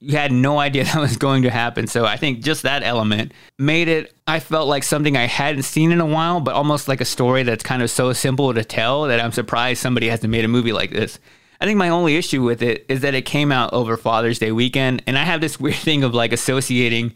[0.00, 1.86] You had no idea that was going to happen.
[1.86, 5.92] So I think just that element made it, I felt like something I hadn't seen
[5.92, 9.04] in a while, but almost like a story that's kind of so simple to tell
[9.04, 11.18] that I'm surprised somebody hasn't made a movie like this.
[11.60, 14.52] I think my only issue with it is that it came out over Father's Day
[14.52, 17.14] weekend, and I have this weird thing of like associating,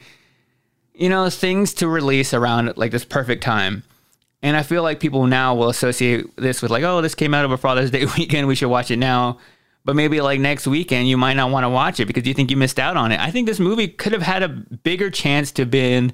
[0.94, 3.84] you know, things to release around like this perfect time.
[4.44, 7.44] And I feel like people now will associate this with like, oh, this came out
[7.44, 9.38] over Father's Day weekend, we should watch it now.
[9.84, 12.50] But maybe like next weekend, you might not want to watch it because you think
[12.50, 13.18] you missed out on it.
[13.20, 16.12] I think this movie could have had a bigger chance to been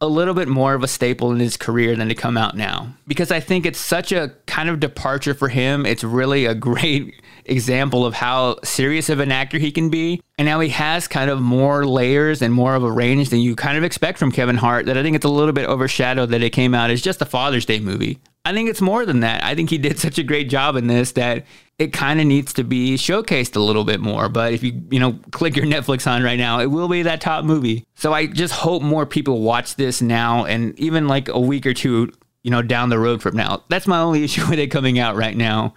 [0.00, 2.94] a little bit more of a staple in his career than to come out now
[3.08, 5.84] because I think it's such a kind of departure for him.
[5.84, 10.22] It's really a great example of how serious of an actor he can be.
[10.38, 13.56] And now he has kind of more layers and more of a range than you
[13.56, 16.42] kind of expect from Kevin Hart that I think it's a little bit overshadowed that
[16.42, 18.20] it came out as just a Father's Day movie.
[18.44, 19.42] I think it's more than that.
[19.42, 21.44] I think he did such a great job in this that
[21.78, 24.28] it kind of needs to be showcased a little bit more.
[24.28, 27.20] But if you, you know, click your Netflix on right now, it will be that
[27.20, 27.86] top movie.
[27.94, 31.74] So I just hope more people watch this now and even like a week or
[31.74, 32.12] two,
[32.42, 33.62] you know, down the road from now.
[33.68, 35.74] That's my only issue with it coming out right now.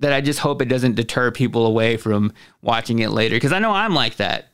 [0.00, 2.32] That I just hope it doesn't deter people away from
[2.62, 3.36] watching it later.
[3.36, 4.48] Because I know I'm like that.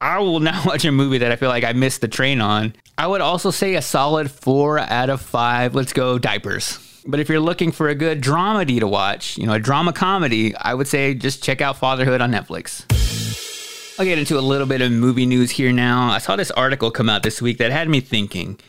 [0.00, 2.74] I will not watch a movie that I feel like I missed the train on.
[2.96, 5.74] I would also say a solid four out of five.
[5.74, 6.87] Let's go diapers.
[7.06, 10.54] But if you're looking for a good dramedy to watch, you know, a drama comedy,
[10.56, 12.84] I would say just check out Fatherhood on Netflix.
[13.98, 16.10] I'll get into a little bit of movie news here now.
[16.10, 18.60] I saw this article come out this week that had me thinking.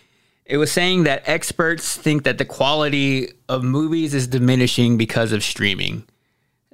[0.45, 5.43] It was saying that experts think that the quality of movies is diminishing because of
[5.43, 6.05] streaming.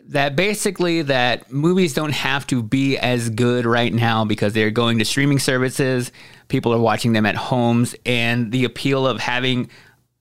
[0.07, 4.99] That basically that movies don't have to be as good right now because they're going
[4.99, 6.13] to streaming services,
[6.47, 9.69] people are watching them at homes and the appeal of having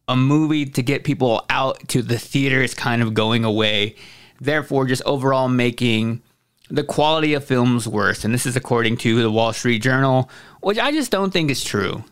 [0.09, 3.97] a movie to get people out to the theater is kind of going away.
[4.41, 6.23] Therefore, just overall making
[6.71, 8.25] the quality of films worse.
[8.25, 10.31] And this is according to the Wall Street Journal,
[10.61, 12.05] which I just don't think is true.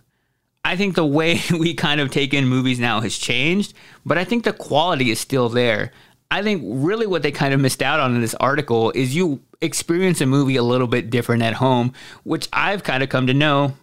[0.64, 3.74] I think the way we kind of take in movies now has changed,
[4.06, 5.92] but I think the quality is still there.
[6.30, 9.42] I think really what they kind of missed out on in this article is you
[9.60, 11.92] experience a movie a little bit different at home,
[12.24, 13.74] which I've kind of come to know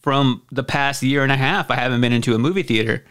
[0.00, 1.70] from the past year and a half.
[1.70, 3.04] I haven't been into a movie theater.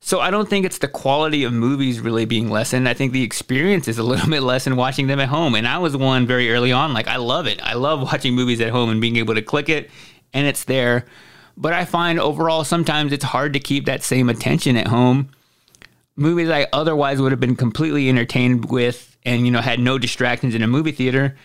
[0.00, 2.88] So I don't think it's the quality of movies really being lessened.
[2.88, 5.54] I think the experience is a little bit less in watching them at home.
[5.54, 6.92] And I was one very early on.
[6.92, 7.58] Like I love it.
[7.62, 9.90] I love watching movies at home and being able to click it
[10.34, 11.06] and it's there.
[11.56, 15.30] But I find overall sometimes it's hard to keep that same attention at home.
[16.16, 20.54] Movies I otherwise would have been completely entertained with and you know had no distractions
[20.54, 21.36] in a movie theater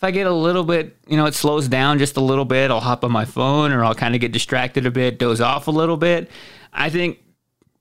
[0.00, 2.70] if I get a little bit, you know, it slows down just a little bit,
[2.70, 5.68] I'll hop on my phone or I'll kind of get distracted a bit, doze off
[5.68, 6.30] a little bit.
[6.72, 7.18] I think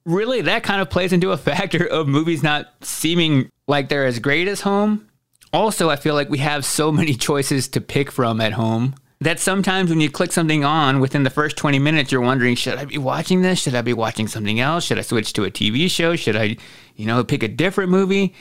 [0.04, 4.20] really that kind of plays into a factor of movies not seeming like they're as
[4.20, 5.08] great as home.
[5.54, 9.40] Also, I feel like we have so many choices to pick from at home that
[9.40, 12.84] sometimes when you click something on within the first 20 minutes, you're wondering, should I
[12.84, 13.62] be watching this?
[13.62, 14.84] Should I be watching something else?
[14.84, 16.18] Should I switch to a TV show?
[16.18, 16.58] Should I,
[16.98, 18.34] you know, pick a different movie?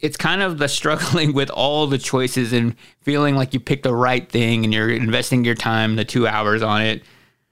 [0.00, 3.94] It's kind of the struggling with all the choices and feeling like you picked the
[3.94, 7.02] right thing and you're investing your time, the two hours on it.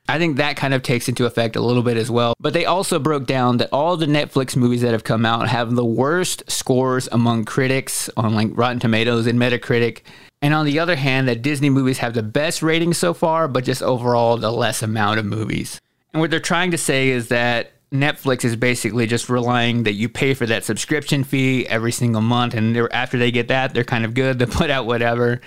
[0.06, 2.34] I think that kind of takes into effect a little bit as well.
[2.38, 5.74] But they also broke down that all the Netflix movies that have come out have
[5.74, 10.02] the worst scores among critics on like Rotten Tomatoes and Metacritic.
[10.42, 13.64] And on the other hand, that Disney movies have the best ratings so far, but
[13.64, 15.80] just overall the less amount of movies.
[16.12, 20.08] And what they're trying to say is that Netflix is basically just relying that you
[20.08, 24.04] pay for that subscription fee every single month, and after they get that, they're kind
[24.04, 25.40] of good to put out whatever.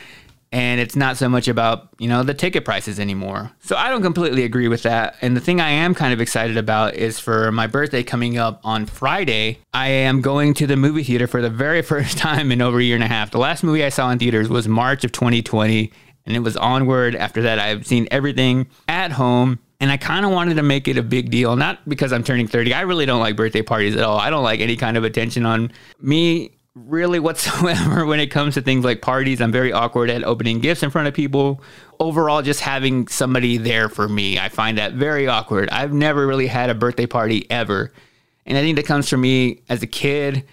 [0.49, 3.51] And it's not so much about you know the ticket prices anymore.
[3.59, 5.17] So I don't completely agree with that.
[5.21, 8.61] And the thing I am kind of excited about is for my birthday coming up
[8.63, 9.59] on Friday.
[9.73, 12.83] I am going to the movie theater for the very first time in over a
[12.83, 13.31] year and a half.
[13.31, 15.91] The last movie I saw in theaters was March of 2020,
[16.25, 17.13] and it was Onward.
[17.13, 20.97] After that, I've seen everything at home and I kind of wanted to make it
[20.97, 22.73] a big deal, not because I'm turning 30.
[22.73, 24.17] I really don't like birthday parties at all.
[24.17, 28.61] I don't like any kind of attention on me really whatsoever when it comes to
[28.61, 29.39] things like parties.
[29.39, 31.61] I'm very awkward at opening gifts in front of people.
[31.99, 35.69] Overall, just having somebody there for me, I find that very awkward.
[35.69, 37.91] I've never really had a birthday party ever.
[38.45, 40.45] And I think that comes from me as a kid.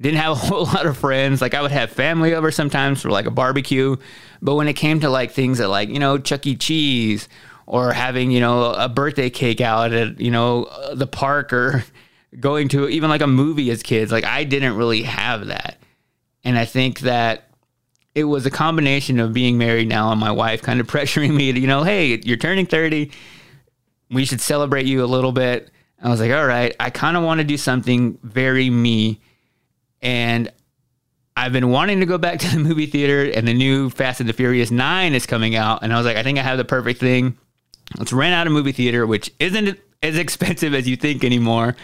[0.00, 1.40] Didn't have a whole lot of friends.
[1.40, 3.96] Like I would have family over sometimes for like a barbecue.
[4.42, 6.56] But when it came to like things that like, you know, Chuck E.
[6.56, 7.28] Cheese
[7.66, 11.84] or having, you know, a birthday cake out at, you know, the park or
[12.40, 14.12] going to even like a movie as kids.
[14.12, 15.78] Like I didn't really have that.
[16.44, 17.50] And I think that
[18.14, 21.52] it was a combination of being married now and my wife kind of pressuring me
[21.52, 23.10] to, you know, hey, you're turning 30.
[24.10, 25.70] We should celebrate you a little bit.
[26.02, 29.20] I was like, all right, I kind of want to do something very me.
[30.02, 30.52] And
[31.36, 34.28] I've been wanting to go back to the movie theater, and the new Fast and
[34.28, 35.82] the Furious 9 is coming out.
[35.82, 37.36] And I was like, I think I have the perfect thing.
[37.96, 41.76] Let's rent out a movie theater, which isn't as expensive as you think anymore,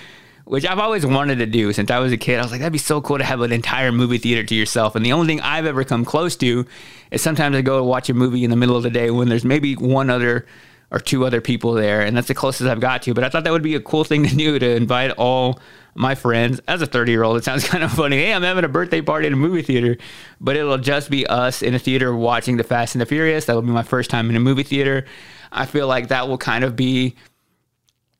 [0.44, 2.38] which I've always wanted to do since I was a kid.
[2.38, 4.96] I was like, that'd be so cool to have an entire movie theater to yourself.
[4.96, 6.66] And the only thing I've ever come close to
[7.10, 9.44] is sometimes I go watch a movie in the middle of the day when there's
[9.44, 10.46] maybe one other
[10.92, 13.14] or two other people there, and that's the closest I've got to.
[13.14, 15.58] But I thought that would be a cool thing to do to invite all
[15.94, 16.60] my friends.
[16.68, 18.16] As a 30 year old, it sounds kind of funny.
[18.18, 19.96] Hey, I'm having a birthday party in a movie theater,
[20.38, 23.46] but it'll just be us in a theater watching The Fast and the Furious.
[23.46, 25.06] That will be my first time in a movie theater.
[25.52, 27.14] I feel like that will kind of be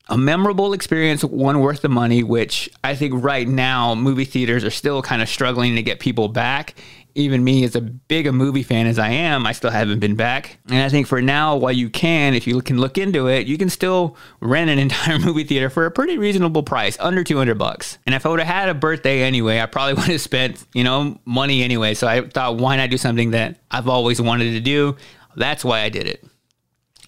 [0.09, 4.69] a memorable experience, one worth the money, which I think right now movie theaters are
[4.69, 6.75] still kind of struggling to get people back.
[7.15, 10.15] Even me, as a big a movie fan as I am, I still haven't been
[10.15, 10.57] back.
[10.67, 13.57] And I think for now, while you can, if you can look into it, you
[13.57, 17.99] can still rent an entire movie theater for a pretty reasonable price, under 200 bucks.
[18.05, 20.83] And if I would have had a birthday anyway, I probably would have spent, you
[20.83, 21.93] know, money anyway.
[21.93, 24.97] So I thought, why not do something that I've always wanted to do?
[25.35, 26.25] That's why I did it.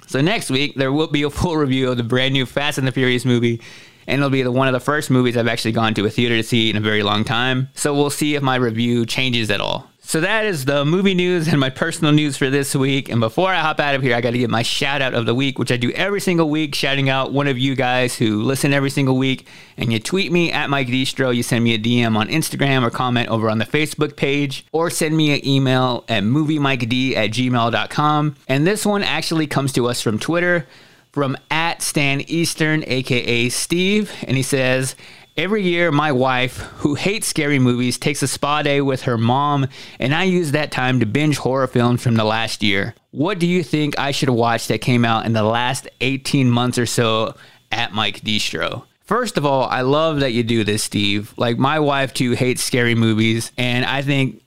[0.07, 2.87] So next week there will be a full review of the brand new Fast and
[2.87, 3.61] the Furious movie.
[4.07, 6.35] And it'll be the, one of the first movies I've actually gone to a theater
[6.35, 7.69] to see in a very long time.
[7.73, 9.89] So we'll see if my review changes at all.
[10.07, 13.09] So that is the movie news and my personal news for this week.
[13.09, 15.25] And before I hop out of here, I got to give my shout out of
[15.25, 18.43] the week, which I do every single week, shouting out one of you guys who
[18.43, 19.47] listen every single week.
[19.77, 22.91] And you tweet me at Mike Distro, you send me a DM on Instagram or
[22.91, 28.35] comment over on the Facebook page, or send me an email at moviemiked at gmail.com.
[28.47, 30.67] And this one actually comes to us from Twitter
[31.13, 34.11] from at Stan Eastern, aka Steve.
[34.27, 34.95] And he says,
[35.37, 39.67] Every year, my wife, who hates scary movies, takes a spa day with her mom,
[39.99, 42.95] and I use that time to binge horror films from the last year.
[43.11, 46.77] What do you think I should watch that came out in the last 18 months
[46.77, 47.35] or so
[47.69, 48.83] at Mike Distro?
[49.03, 51.33] First of all, I love that you do this, Steve.
[51.35, 54.41] Like, my wife, too, hates scary movies, and I think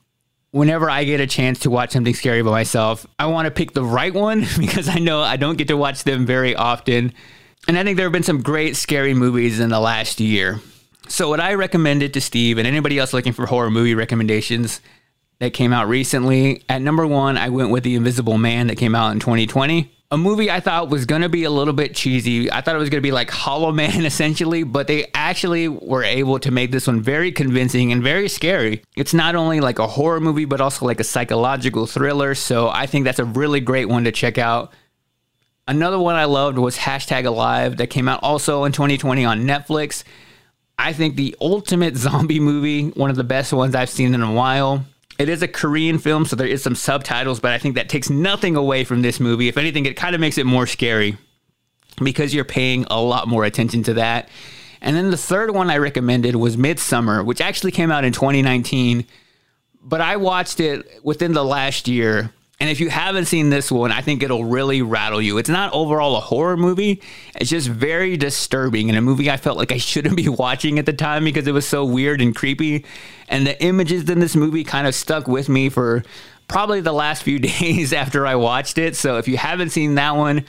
[0.53, 3.72] whenever I get a chance to watch something scary by myself, I want to pick
[3.72, 7.12] the right one because I know I don't get to watch them very often.
[7.66, 10.62] And I think there have been some great scary movies in the last year.
[11.09, 14.81] So, what I recommended to Steve and anybody else looking for horror movie recommendations
[15.39, 18.95] that came out recently, at number one, I went with The Invisible Man that came
[18.95, 19.91] out in 2020.
[20.11, 22.51] A movie I thought was going to be a little bit cheesy.
[22.51, 26.05] I thought it was going to be like Hollow Man essentially, but they actually were
[26.05, 28.83] able to make this one very convincing and very scary.
[28.95, 32.35] It's not only like a horror movie, but also like a psychological thriller.
[32.35, 34.73] So I think that's a really great one to check out.
[35.67, 40.05] Another one I loved was Hashtag Alive that came out also in 2020 on Netflix.
[40.79, 44.33] I think the ultimate zombie movie, one of the best ones I've seen in a
[44.33, 44.85] while.
[45.18, 48.09] It is a Korean film, so there is some subtitles, but I think that takes
[48.09, 49.49] nothing away from this movie.
[49.49, 51.16] If anything, it kind of makes it more scary
[52.01, 54.29] because you're paying a lot more attention to that.
[54.81, 59.05] And then the third one I recommended was Midsommar, which actually came out in 2019,
[59.83, 63.93] but I watched it within the last year and if you haven't seen this one,
[63.93, 65.39] I think it'll really rattle you.
[65.39, 67.01] It's not overall a horror movie.
[67.37, 70.87] It's just very disturbing and a movie I felt like I shouldn't be watching at
[70.87, 72.85] the time because it was so weird and creepy.
[73.29, 76.03] And the images in this movie kind of stuck with me for
[76.49, 78.97] probably the last few days after I watched it.
[78.97, 80.45] So if you haven't seen that one,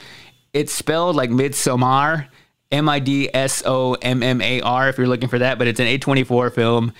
[0.52, 2.26] it's spelled like Midsommar,
[2.72, 5.68] M I D S O M M A R if you're looking for that, but
[5.68, 6.92] it's an A24 film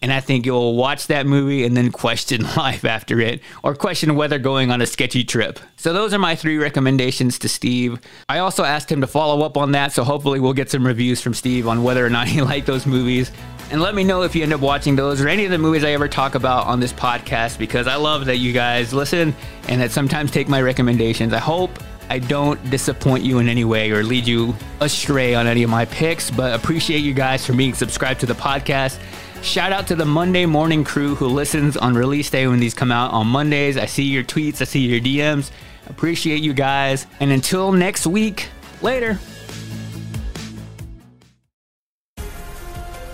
[0.00, 4.14] and I think you'll watch that movie and then question life after it, or question
[4.14, 5.58] whether going on a sketchy trip.
[5.76, 8.00] So, those are my three recommendations to Steve.
[8.28, 11.20] I also asked him to follow up on that, so hopefully, we'll get some reviews
[11.20, 13.30] from Steve on whether or not he liked those movies.
[13.70, 15.84] And let me know if you end up watching those or any of the movies
[15.84, 19.34] I ever talk about on this podcast because I love that you guys listen
[19.68, 21.34] and that sometimes take my recommendations.
[21.34, 21.70] I hope
[22.08, 25.84] I don't disappoint you in any way or lead you astray on any of my
[25.84, 28.98] picks, but appreciate you guys for being subscribed to the podcast.
[29.42, 32.92] Shout out to the Monday morning crew who listens on release day when these come
[32.92, 33.76] out on Mondays.
[33.76, 35.50] I see your tweets, I see your DMs.
[35.88, 37.06] Appreciate you guys.
[37.20, 38.48] And until next week,
[38.82, 39.18] later.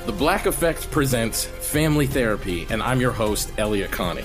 [0.07, 4.25] The Black Effect presents Family Therapy, and I'm your host, Elliott Connie.